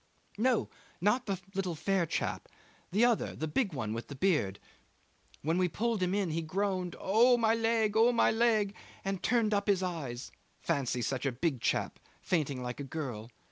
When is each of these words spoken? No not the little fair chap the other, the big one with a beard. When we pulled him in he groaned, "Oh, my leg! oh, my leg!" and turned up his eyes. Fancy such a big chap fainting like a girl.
No 0.39 0.67
not 0.99 1.27
the 1.27 1.39
little 1.53 1.75
fair 1.75 2.07
chap 2.07 2.49
the 2.91 3.05
other, 3.05 3.35
the 3.35 3.47
big 3.47 3.71
one 3.71 3.93
with 3.93 4.09
a 4.09 4.15
beard. 4.15 4.57
When 5.43 5.59
we 5.59 5.69
pulled 5.69 6.01
him 6.01 6.15
in 6.15 6.31
he 6.31 6.41
groaned, 6.41 6.95
"Oh, 6.99 7.37
my 7.37 7.53
leg! 7.53 7.93
oh, 7.95 8.11
my 8.11 8.31
leg!" 8.31 8.73
and 9.05 9.21
turned 9.21 9.53
up 9.53 9.67
his 9.67 9.83
eyes. 9.83 10.31
Fancy 10.59 11.03
such 11.03 11.27
a 11.27 11.31
big 11.31 11.61
chap 11.61 11.99
fainting 12.23 12.63
like 12.63 12.79
a 12.79 12.83
girl. 12.83 13.29